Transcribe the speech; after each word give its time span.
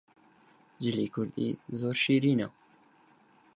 جلی 0.81 1.07
کوردی 1.13 1.47
زۆر 1.79 1.95
شیرینە 2.03 2.47